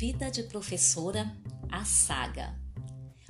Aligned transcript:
Vida 0.00 0.30
de 0.30 0.44
professora, 0.44 1.30
a 1.70 1.84
saga. 1.84 2.58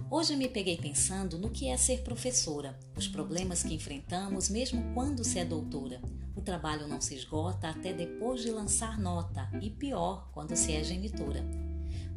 Hoje 0.09 0.37
me 0.37 0.49
peguei 0.49 0.77
pensando 0.77 1.37
no 1.37 1.51
que 1.51 1.67
é 1.67 1.77
ser 1.77 2.03
professora, 2.03 2.79
os 2.97 3.09
problemas 3.09 3.65
que 3.65 3.75
enfrentamos 3.75 4.49
mesmo 4.49 4.95
quando 4.95 5.25
se 5.25 5.41
é 5.41 5.45
doutora. 5.45 6.01
O 6.37 6.41
trabalho 6.41 6.87
não 6.87 7.01
se 7.01 7.17
esgota 7.17 7.71
até 7.71 7.93
depois 7.93 8.41
de 8.41 8.53
lançar 8.53 9.01
nota 9.01 9.51
e 9.61 9.69
pior 9.69 10.31
quando 10.31 10.55
se 10.55 10.73
é 10.73 10.85
genitora. 10.85 11.45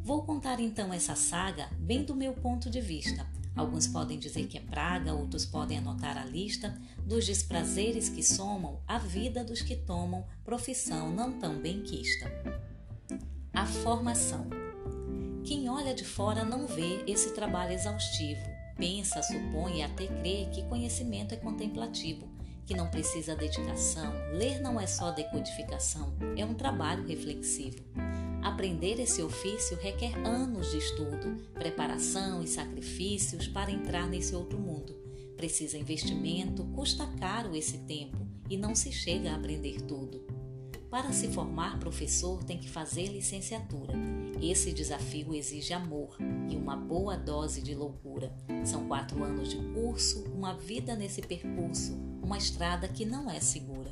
Vou 0.00 0.22
contar 0.22 0.60
então 0.60 0.92
essa 0.92 1.16
saga 1.16 1.68
bem 1.76 2.04
do 2.04 2.14
meu 2.14 2.32
ponto 2.32 2.70
de 2.70 2.80
vista. 2.80 3.26
Alguns 3.56 3.88
podem 3.88 4.20
dizer 4.20 4.46
que 4.46 4.58
é 4.58 4.60
praga, 4.60 5.14
outros 5.14 5.44
podem 5.44 5.78
anotar 5.78 6.16
a 6.16 6.24
lista 6.24 6.80
dos 7.04 7.26
desprazeres 7.26 8.08
que 8.08 8.22
somam 8.22 8.80
a 8.86 8.98
vida 8.98 9.42
dos 9.42 9.62
que 9.62 9.74
tomam 9.74 10.24
profissão 10.44 11.12
não 11.12 11.40
tão 11.40 11.60
benquista. 11.60 12.30
A 13.54 13.66
formação. 13.66 14.48
Quem 15.44 15.68
olha 15.70 15.94
de 15.94 16.04
fora 16.04 16.44
não 16.44 16.66
vê 16.66 17.04
esse 17.06 17.32
trabalho 17.34 17.72
exaustivo. 17.72 18.42
Pensa, 18.76 19.22
supõe 19.22 19.78
e 19.78 19.82
até 19.82 20.08
crê 20.08 20.48
que 20.52 20.64
conhecimento 20.64 21.34
é 21.34 21.36
contemplativo, 21.36 22.28
que 22.66 22.74
não 22.74 22.90
precisa 22.90 23.36
dedicação. 23.36 24.12
Ler 24.32 24.60
não 24.60 24.80
é 24.80 24.88
só 24.88 25.12
decodificação, 25.12 26.12
é 26.36 26.44
um 26.44 26.54
trabalho 26.54 27.06
reflexivo. 27.06 27.80
Aprender 28.42 28.98
esse 28.98 29.22
ofício 29.22 29.78
requer 29.80 30.18
anos 30.26 30.72
de 30.72 30.78
estudo, 30.78 31.36
preparação 31.54 32.42
e 32.42 32.48
sacrifícios 32.48 33.46
para 33.46 33.70
entrar 33.70 34.08
nesse 34.08 34.34
outro 34.34 34.58
mundo. 34.58 34.96
Precisa 35.36 35.78
investimento, 35.78 36.64
custa 36.74 37.06
caro 37.20 37.54
esse 37.54 37.78
tempo 37.78 38.26
e 38.50 38.56
não 38.56 38.74
se 38.74 38.90
chega 38.90 39.30
a 39.30 39.36
aprender 39.36 39.80
tudo. 39.82 40.33
Para 40.94 41.12
se 41.12 41.26
formar 41.26 41.80
professor, 41.80 42.44
tem 42.44 42.56
que 42.56 42.70
fazer 42.70 43.06
licenciatura. 43.08 43.92
Esse 44.40 44.72
desafio 44.72 45.34
exige 45.34 45.72
amor 45.72 46.16
e 46.48 46.54
uma 46.54 46.76
boa 46.76 47.16
dose 47.16 47.60
de 47.60 47.74
loucura. 47.74 48.32
São 48.64 48.86
quatro 48.86 49.24
anos 49.24 49.48
de 49.48 49.56
curso, 49.72 50.22
uma 50.32 50.54
vida 50.54 50.94
nesse 50.94 51.20
percurso, 51.20 51.98
uma 52.22 52.38
estrada 52.38 52.86
que 52.86 53.04
não 53.04 53.28
é 53.28 53.40
segura. 53.40 53.90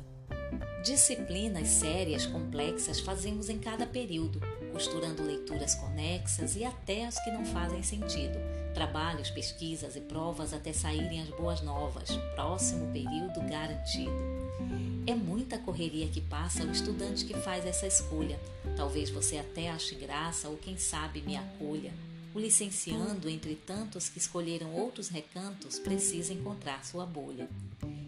Disciplinas 0.81 1.67
sérias, 1.67 2.25
complexas, 2.25 3.01
fazemos 3.01 3.49
em 3.49 3.59
cada 3.59 3.85
período, 3.85 4.39
costurando 4.71 5.23
leituras 5.23 5.75
conexas 5.75 6.55
e 6.55 6.63
até 6.63 7.05
as 7.05 7.21
que 7.21 7.31
não 7.31 7.43
fazem 7.43 7.83
sentido. 7.83 8.39
Trabalhos, 8.73 9.29
pesquisas 9.29 9.97
e 9.97 9.99
provas 9.99 10.53
até 10.53 10.71
saírem 10.71 11.21
as 11.21 11.29
boas 11.31 11.61
novas. 11.61 12.15
Próximo 12.33 12.93
período 12.93 13.41
garantido. 13.41 14.92
É 15.05 15.13
muita 15.13 15.57
correria 15.57 16.07
que 16.07 16.21
passa 16.21 16.63
o 16.63 16.71
estudante 16.71 17.25
que 17.25 17.33
faz 17.33 17.65
essa 17.65 17.85
escolha. 17.85 18.39
Talvez 18.77 19.09
você 19.09 19.37
até 19.37 19.69
ache 19.69 19.95
graça 19.95 20.47
ou 20.47 20.55
quem 20.55 20.77
sabe 20.77 21.21
me 21.21 21.35
acolha. 21.35 21.93
O 22.33 22.39
licenciando, 22.39 23.27
entre 23.29 23.53
tantos 23.53 24.07
que 24.07 24.17
escolheram 24.17 24.73
outros 24.73 25.09
recantos, 25.09 25.77
precisa 25.77 26.33
encontrar 26.33 26.85
sua 26.85 27.05
bolha. 27.05 27.49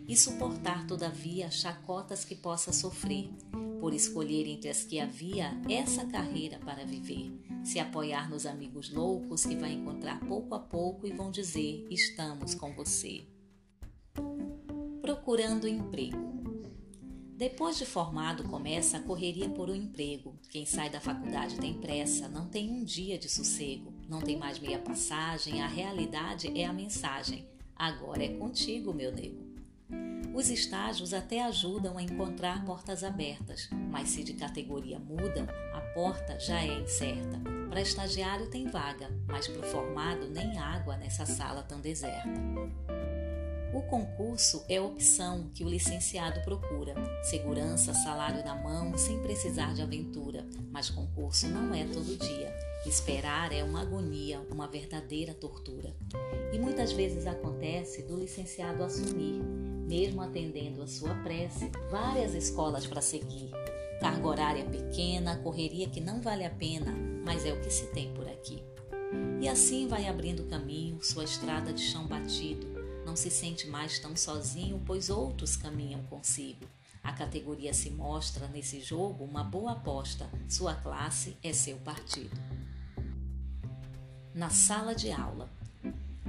E 0.07 0.15
suportar, 0.15 0.87
todavia, 0.87 1.51
chacotas 1.51 2.23
que 2.23 2.33
possa 2.33 2.71
sofrer, 2.71 3.29
por 3.81 3.93
escolher 3.93 4.47
entre 4.47 4.69
as 4.69 4.83
que 4.83 4.99
havia 4.99 5.51
essa 5.69 6.05
carreira 6.05 6.59
para 6.59 6.85
viver. 6.85 7.29
Se 7.63 7.77
apoiar 7.77 8.29
nos 8.29 8.45
amigos 8.45 8.89
loucos 8.89 9.45
que 9.45 9.55
vai 9.55 9.73
encontrar 9.73 10.19
pouco 10.21 10.55
a 10.55 10.59
pouco 10.59 11.05
e 11.05 11.11
vão 11.11 11.29
dizer: 11.29 11.85
Estamos 11.91 12.55
com 12.55 12.73
você. 12.73 13.25
Procurando 15.01 15.67
emprego. 15.67 16.34
Depois 17.37 17.77
de 17.77 17.85
formado, 17.85 18.45
começa 18.45 18.95
a 18.95 19.01
correria 19.01 19.49
por 19.49 19.69
um 19.69 19.75
emprego. 19.75 20.39
Quem 20.49 20.65
sai 20.65 20.89
da 20.89 21.01
faculdade 21.01 21.59
tem 21.59 21.73
pressa, 21.73 22.29
não 22.29 22.47
tem 22.47 22.71
um 22.71 22.81
dia 22.81 23.17
de 23.17 23.27
sossego, 23.27 23.93
não 24.07 24.21
tem 24.21 24.37
mais 24.37 24.57
meia 24.57 24.79
passagem, 24.79 25.61
a 25.61 25.67
realidade 25.67 26.49
é 26.57 26.65
a 26.65 26.71
mensagem. 26.71 27.45
Agora 27.75 28.23
é 28.23 28.29
contigo, 28.29 28.93
meu 28.93 29.11
nego. 29.11 29.43
Os 30.33 30.49
estágios 30.49 31.13
até 31.13 31.43
ajudam 31.43 31.97
a 31.97 32.01
encontrar 32.01 32.63
portas 32.63 33.03
abertas, 33.03 33.69
mas 33.91 34.09
se 34.09 34.23
de 34.23 34.33
categoria 34.33 34.97
mudam, 34.97 35.45
a 35.73 35.81
porta 35.93 36.39
já 36.39 36.61
é 36.61 36.79
incerta. 36.79 37.41
Para 37.69 37.81
estagiário 37.81 38.49
tem 38.49 38.67
vaga, 38.67 39.09
mas 39.27 39.45
para 39.45 39.59
o 39.59 39.69
formado 39.69 40.29
nem 40.29 40.57
água 40.57 40.95
nessa 40.95 41.25
sala 41.25 41.63
tão 41.63 41.81
deserta. 41.81 42.29
O 43.75 43.81
concurso 43.81 44.63
é 44.69 44.77
a 44.77 44.81
opção 44.81 45.51
que 45.53 45.61
o 45.61 45.67
licenciado 45.67 46.39
procura. 46.45 46.95
Segurança, 47.23 47.93
salário 47.93 48.41
na 48.41 48.55
mão, 48.55 48.97
sem 48.97 49.19
precisar 49.19 49.73
de 49.73 49.81
aventura. 49.81 50.47
Mas 50.71 50.89
concurso 50.89 51.49
não 51.49 51.75
é 51.75 51.83
todo 51.83 52.17
dia. 52.17 52.55
Esperar 52.85 53.51
é 53.51 53.65
uma 53.65 53.81
agonia, 53.81 54.39
uma 54.49 54.65
verdadeira 54.65 55.33
tortura. 55.33 55.93
E 56.53 56.57
muitas 56.57 56.93
vezes 56.93 57.27
acontece 57.27 58.03
do 58.03 58.15
licenciado 58.15 58.81
assumir, 58.81 59.43
mesmo 59.43 60.21
atendendo 60.21 60.81
a 60.81 60.87
sua 60.87 61.13
prece, 61.15 61.69
várias 61.91 62.33
escolas 62.33 62.87
para 62.87 63.01
seguir. 63.01 63.51
Carga 63.99 64.25
horária 64.25 64.63
pequena, 64.63 65.39
correria 65.39 65.89
que 65.89 65.99
não 65.99 66.21
vale 66.21 66.45
a 66.45 66.49
pena, 66.49 66.93
mas 67.25 67.45
é 67.45 67.51
o 67.51 67.59
que 67.59 67.69
se 67.69 67.87
tem 67.87 68.13
por 68.13 68.25
aqui. 68.25 68.63
E 69.41 69.49
assim 69.49 69.85
vai 69.85 70.07
abrindo 70.07 70.45
caminho, 70.45 71.03
sua 71.03 71.25
estrada 71.25 71.73
de 71.73 71.81
chão 71.81 72.07
batido 72.07 72.74
não 73.05 73.15
se 73.15 73.29
sente 73.29 73.67
mais 73.67 73.99
tão 73.99 74.15
sozinho, 74.15 74.81
pois 74.85 75.09
outros 75.09 75.55
caminham 75.55 76.03
consigo. 76.03 76.65
A 77.03 77.13
categoria 77.13 77.71
se 77.71 77.91
mostra 77.91 78.47
nesse 78.47 78.81
jogo 78.81 79.23
uma 79.23 79.43
boa 79.43 79.73
aposta, 79.73 80.27
sua 80.49 80.73
classe 80.73 81.37
é 81.43 81.53
seu 81.53 81.77
partido. 81.77 82.35
Na 84.33 84.49
sala 84.49 84.95
de 84.95 85.11
aula. 85.11 85.49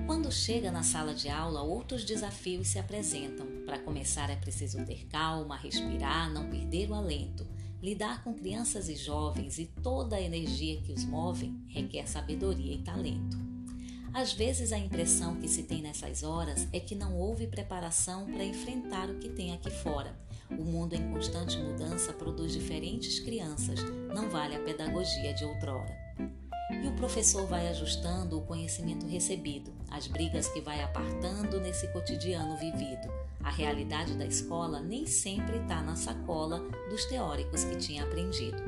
Quando 0.05 0.31
chega 0.31 0.71
na 0.71 0.83
sala 0.83 1.15
de 1.15 1.31
aula, 1.31 1.63
outros 1.63 2.05
desafios 2.05 2.69
se 2.69 2.79
apresentam. 2.79 3.47
Para 3.65 3.79
começar, 3.79 4.29
é 4.29 4.37
preciso 4.37 4.85
ter 4.85 5.07
calma, 5.07 5.57
respirar, 5.57 6.31
não 6.31 6.51
perder 6.51 6.91
o 6.91 6.95
alento. 6.95 7.47
Lidar 7.83 8.23
com 8.23 8.35
crianças 8.35 8.89
e 8.91 8.95
jovens 8.95 9.59
e 9.59 9.67
toda 9.83 10.17
a 10.17 10.21
energia 10.21 10.81
que 10.83 10.93
os 10.93 11.05
movem 11.05 11.65
requer 11.69 12.07
sabedoria 12.07 12.75
e 12.75 12.83
talento. 12.83 13.56
Às 14.17 14.33
vezes 14.33 14.73
a 14.73 14.79
impressão 14.79 15.37
que 15.37 15.47
se 15.47 15.65
tem 15.65 15.83
nessas 15.83 16.23
horas 16.23 16.67
é 16.73 16.81
que 16.81 16.95
não 16.95 17.19
houve 17.19 17.47
preparação 17.47 18.25
para 18.25 18.43
enfrentar 18.43 19.11
o 19.11 19.19
que 19.19 19.29
tem 19.29 19.53
aqui 19.53 19.71
fora. 19.71 20.17
O 20.51 20.65
mundo 20.65 20.95
em 20.95 21.13
constante 21.13 21.59
mudança 21.59 22.15
produz 22.15 22.55
diferentes 22.55 23.21
crianças, 23.21 23.79
não 24.15 24.31
vale 24.31 24.57
a 24.57 24.61
pedagogia 24.61 25.35
de 25.35 25.45
outrora. 25.45 25.95
E 26.83 26.89
o 26.89 26.97
professor 26.97 27.47
vai 27.47 27.69
ajustando 27.69 28.39
o 28.39 28.47
conhecimento 28.47 29.05
recebido, 29.05 29.71
as 29.91 30.07
brigas 30.07 30.49
que 30.49 30.63
vai 30.63 30.83
apartando 30.83 31.61
nesse 31.61 31.87
cotidiano 31.89 32.57
vivido. 32.57 33.13
A 33.45 33.51
realidade 33.51 34.15
da 34.15 34.25
escola 34.25 34.81
nem 34.81 35.05
sempre 35.05 35.59
está 35.59 35.83
na 35.83 35.95
sacola 35.95 36.61
dos 36.89 37.05
teóricos 37.05 37.65
que 37.65 37.77
tinha 37.77 38.05
aprendido. 38.05 38.63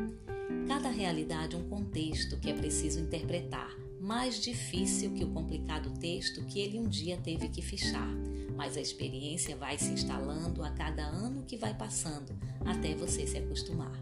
Cada 0.69 0.91
realidade 0.91 1.57
um 1.57 1.67
contexto 1.71 2.37
que 2.37 2.51
é 2.51 2.53
preciso 2.53 3.01
interpretar, 3.01 3.78
mais 4.09 4.41
difícil 4.41 5.13
que 5.13 5.23
o 5.23 5.29
complicado 5.29 5.91
texto 6.01 6.43
que 6.47 6.61
ele 6.61 6.81
um 6.81 6.89
dia 6.89 7.19
teve 7.19 7.47
que 7.51 7.61
fichar, 7.61 8.09
mas 8.57 8.75
a 8.75 8.81
experiência 8.81 9.55
vai 9.55 9.77
se 9.77 9.91
instalando 9.93 10.65
a 10.65 10.71
cada 10.71 11.03
ano 11.03 11.43
que 11.43 11.59
vai 11.59 11.75
passando, 11.75 12.35
até 12.65 12.95
você 12.95 13.27
se 13.27 13.37
acostumar. 13.37 13.93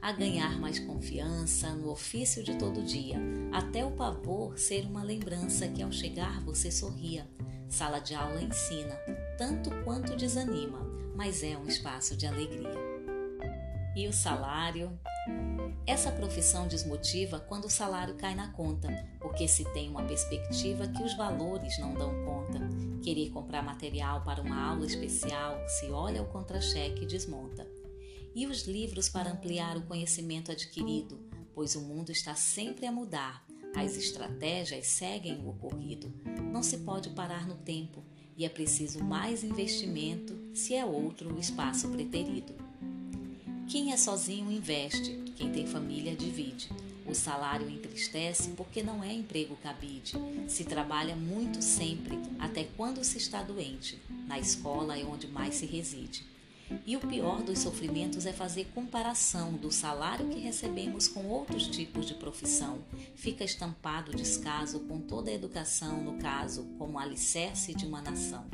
A 0.00 0.12
ganhar 0.12 0.60
mais 0.60 0.78
confiança 0.78 1.74
no 1.74 1.90
ofício 1.90 2.44
de 2.44 2.54
todo 2.54 2.84
dia, 2.84 3.18
até 3.50 3.84
o 3.84 3.90
pavor 3.90 4.56
ser 4.56 4.86
uma 4.86 5.02
lembrança 5.02 5.66
que 5.66 5.82
ao 5.82 5.90
chegar 5.90 6.40
você 6.44 6.70
sorria. 6.70 7.28
Sala 7.68 7.98
de 7.98 8.14
aula 8.14 8.40
ensina, 8.40 8.94
tanto 9.36 9.68
quanto 9.82 10.14
desanima, 10.14 10.78
mas 11.16 11.42
é 11.42 11.58
um 11.58 11.66
espaço 11.66 12.16
de 12.16 12.24
alegria. 12.24 12.94
E 13.96 14.06
o 14.06 14.12
salário? 14.12 14.96
Essa 15.86 16.10
profissão 16.10 16.66
desmotiva 16.66 17.38
quando 17.38 17.66
o 17.66 17.70
salário 17.70 18.14
cai 18.14 18.34
na 18.34 18.48
conta, 18.48 18.88
porque 19.34 19.48
se 19.48 19.64
tem 19.72 19.88
uma 19.90 20.04
perspectiva 20.04 20.86
que 20.86 21.02
os 21.02 21.16
valores 21.16 21.76
não 21.80 21.92
dão 21.92 22.24
conta. 22.24 22.60
Querer 23.02 23.30
comprar 23.30 23.64
material 23.64 24.22
para 24.22 24.40
uma 24.40 24.70
aula 24.70 24.86
especial, 24.86 25.58
se 25.66 25.86
olha 25.86 26.22
o 26.22 26.28
contra-cheque 26.28 27.02
e 27.02 27.06
desmonta. 27.06 27.66
E 28.32 28.46
os 28.46 28.62
livros 28.62 29.08
para 29.08 29.32
ampliar 29.32 29.76
o 29.76 29.82
conhecimento 29.82 30.52
adquirido, 30.52 31.18
pois 31.52 31.74
o 31.74 31.80
mundo 31.80 32.12
está 32.12 32.36
sempre 32.36 32.86
a 32.86 32.92
mudar, 32.92 33.44
as 33.74 33.96
estratégias 33.96 34.86
seguem 34.86 35.44
o 35.44 35.48
ocorrido. 35.48 36.14
Não 36.52 36.62
se 36.62 36.78
pode 36.78 37.10
parar 37.10 37.44
no 37.44 37.56
tempo 37.56 38.04
e 38.36 38.44
é 38.44 38.48
preciso 38.48 39.02
mais 39.02 39.42
investimento 39.42 40.38
se 40.54 40.76
é 40.76 40.84
outro 40.84 41.34
o 41.34 41.40
espaço 41.40 41.88
preterido. 41.88 42.54
Quem 43.66 43.92
é 43.92 43.96
sozinho 43.96 44.52
investe, 44.52 45.24
quem 45.34 45.50
tem 45.50 45.66
família 45.66 46.14
divide. 46.14 46.68
O 47.06 47.14
salário 47.14 47.68
entristece 47.68 48.50
porque 48.50 48.82
não 48.82 49.04
é 49.04 49.12
emprego 49.12 49.56
cabide. 49.62 50.14
Se 50.48 50.64
trabalha 50.64 51.14
muito 51.14 51.62
sempre, 51.62 52.18
até 52.38 52.64
quando 52.76 53.04
se 53.04 53.18
está 53.18 53.42
doente. 53.42 54.00
Na 54.26 54.38
escola 54.38 54.98
é 54.98 55.04
onde 55.04 55.28
mais 55.28 55.56
se 55.56 55.66
reside. 55.66 56.24
E 56.86 56.96
o 56.96 57.00
pior 57.00 57.42
dos 57.42 57.58
sofrimentos 57.58 58.24
é 58.24 58.32
fazer 58.32 58.66
comparação 58.74 59.52
do 59.52 59.70
salário 59.70 60.28
que 60.28 60.40
recebemos 60.40 61.06
com 61.06 61.26
outros 61.26 61.68
tipos 61.68 62.06
de 62.06 62.14
profissão. 62.14 62.78
Fica 63.14 63.44
estampado 63.44 64.12
o 64.12 64.16
descaso 64.16 64.80
com 64.80 64.98
toda 64.98 65.30
a 65.30 65.34
educação, 65.34 66.02
no 66.02 66.18
caso, 66.18 66.64
como 66.78 66.98
alicerce 66.98 67.74
de 67.74 67.84
uma 67.84 68.00
nação. 68.00 68.46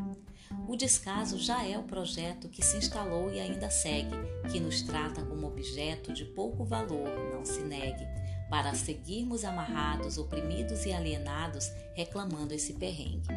O 0.68 0.76
descaso 0.76 1.38
já 1.38 1.64
é 1.64 1.78
o 1.78 1.84
projeto 1.84 2.48
que 2.48 2.64
se 2.64 2.76
instalou 2.76 3.32
e 3.32 3.38
ainda 3.38 3.70
segue, 3.70 4.10
que 4.50 4.58
nos 4.58 4.82
trata 4.82 5.22
como 5.22 5.46
objeto 5.46 6.12
de 6.12 6.24
pouco 6.24 6.64
valor, 6.64 7.08
não 7.32 7.44
se 7.44 7.60
negue, 7.60 8.06
para 8.50 8.74
seguirmos 8.74 9.44
amarrados, 9.44 10.18
oprimidos 10.18 10.84
e 10.84 10.92
alienados, 10.92 11.70
reclamando 11.94 12.52
esse 12.52 12.74
perrengue. 12.74 13.28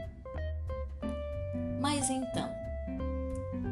Mas 1.79 2.09
então, 2.09 2.49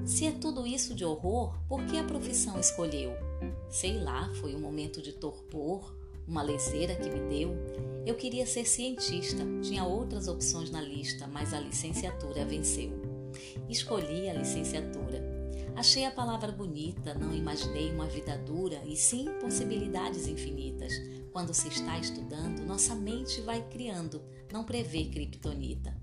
se 0.06 0.28
é 0.28 0.32
tudo 0.32 0.68
isso 0.68 0.94
de 0.94 1.04
horror, 1.04 1.58
por 1.68 1.84
que 1.86 1.98
a 1.98 2.04
profissão 2.04 2.60
escolheu? 2.60 3.14
Sei 3.70 3.98
lá, 3.98 4.30
foi 4.36 4.56
um 4.56 4.60
momento 4.60 5.02
de 5.02 5.14
torpor, 5.14 5.96
uma 6.28 6.44
leseira 6.44 6.96
que 6.96 7.10
me 7.10 7.20
deu. 7.30 7.56
Eu 8.06 8.16
queria 8.16 8.46
ser 8.46 8.66
cientista, 8.66 9.44
tinha 9.62 9.84
outras 9.84 10.28
opções 10.28 10.70
na 10.70 10.82
lista, 10.82 11.28
mas 11.28 11.54
a 11.54 11.60
licenciatura 11.60 12.46
venceu. 12.46 12.92
Escolhi 13.70 14.30
a 14.30 14.34
licenciatura. 14.34 15.31
Achei 15.76 16.06
a 16.06 16.12
palavra 16.12 16.52
bonita, 16.52 17.14
não 17.14 17.34
imaginei 17.34 17.92
uma 17.92 18.08
vida 18.08 18.38
dura 18.38 18.84
e 18.86 18.96
sim 18.96 19.26
possibilidades 19.40 20.28
infinitas. 20.28 20.94
Quando 21.32 21.54
se 21.54 21.70
está 21.70 21.98
estudando, 21.98 22.66
nossa 22.66 22.94
mente 22.94 23.42
vai 23.42 23.68
criando, 23.70 24.22
não 24.52 24.64
prevê 24.64 25.06
criptonita. 25.06 25.96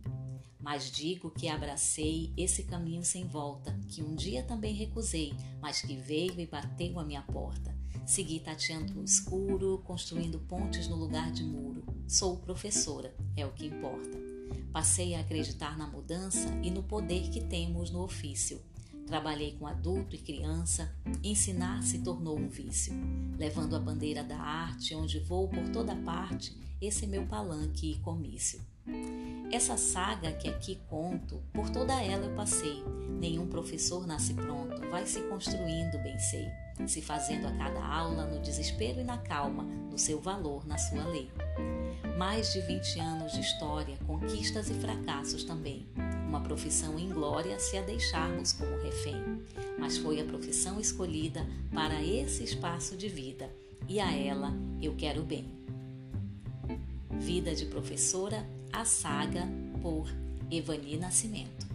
Mas 0.58 0.90
digo 0.90 1.30
que 1.30 1.48
abracei 1.48 2.32
esse 2.36 2.64
caminho 2.64 3.04
sem 3.04 3.26
volta, 3.26 3.78
que 3.88 4.02
um 4.02 4.14
dia 4.14 4.42
também 4.42 4.74
recusei, 4.74 5.32
mas 5.60 5.80
que 5.80 5.96
veio 5.96 6.38
e 6.40 6.46
bateu 6.46 6.98
à 6.98 7.04
minha 7.04 7.22
porta. 7.22 7.76
Segui 8.06 8.40
tateando 8.40 8.94
no 8.94 9.04
escuro, 9.04 9.82
construindo 9.84 10.38
pontes 10.40 10.88
no 10.88 10.96
lugar 10.96 11.30
de 11.30 11.44
muro. 11.44 11.84
Sou 12.06 12.38
professora, 12.38 13.14
é 13.36 13.44
o 13.44 13.52
que 13.52 13.66
importa. 13.66 14.18
Passei 14.72 15.14
a 15.14 15.20
acreditar 15.20 15.76
na 15.76 15.86
mudança 15.86 16.48
e 16.62 16.70
no 16.70 16.82
poder 16.82 17.28
que 17.30 17.40
temos 17.42 17.90
no 17.90 18.02
ofício. 18.02 18.60
Trabalhei 19.08 19.52
com 19.52 19.66
adulto 19.66 20.14
e 20.14 20.19
criança, 20.19 20.94
ensinar 21.25 21.82
se 21.82 22.00
tornou 22.00 22.38
um 22.38 22.46
vício. 22.46 22.93
Levando 23.38 23.75
a 23.75 23.81
bandeira 23.81 24.22
da 24.22 24.37
arte, 24.37 24.94
onde 24.94 25.19
vou 25.19 25.49
por 25.49 25.66
toda 25.70 25.96
parte, 25.96 26.55
esse 26.78 27.06
é 27.06 27.08
meu 27.08 27.25
palanque 27.25 27.93
e 27.93 27.99
comício. 28.00 28.60
Essa 29.50 29.78
saga 29.78 30.32
que 30.32 30.46
aqui 30.46 30.78
conto, 30.90 31.43
por 31.55 31.70
toda 31.70 31.94
ela 32.02 32.26
eu 32.26 32.34
passei. 32.34 32.84
Nenhum 33.19 33.46
professor 33.46 34.06
nasce 34.06 34.34
pronto, 34.34 34.78
vai 34.90 35.06
se 35.06 35.22
construindo, 35.22 35.99
bem 36.02 36.19
sei, 36.19 36.46
se 36.87 37.00
fazendo 37.00 37.46
a 37.46 37.52
cada 37.52 37.82
aula 37.82 38.26
no 38.26 38.43
desespero 38.43 39.00
e 39.00 39.04
na 39.04 39.16
calma, 39.16 39.62
no 39.62 39.99
seu 39.99 40.20
valor, 40.20 40.66
na 40.66 40.76
sua 40.76 41.06
lei. 41.06 41.31
Mais 42.19 42.52
de 42.52 42.61
20 42.61 43.00
anos 43.00 43.32
de 43.32 43.40
história, 43.40 43.96
conquistas 44.06 44.69
e 44.69 44.75
fracassos 44.75 45.44
também. 45.44 45.88
Uma 46.28 46.40
profissão 46.40 46.98
em 46.98 47.08
glória 47.08 47.58
se 47.58 47.78
a 47.78 47.80
deixarmos 47.80 48.52
como 48.52 48.76
refém. 48.82 49.42
Mas 49.78 49.96
foi 49.96 50.20
a 50.20 50.25
profissão 50.25 50.78
escolhida 50.78 51.46
para 51.72 52.04
esse 52.04 52.44
espaço 52.44 52.98
de 52.98 53.08
vida, 53.08 53.50
e 53.88 53.98
a 53.98 54.12
ela 54.12 54.52
eu 54.82 54.94
quero 54.94 55.22
bem. 55.22 55.46
Vida 57.10 57.54
de 57.54 57.64
Professora, 57.64 58.46
a 58.70 58.84
saga 58.84 59.48
por 59.80 60.06
Evani 60.50 60.98
Nascimento. 60.98 61.66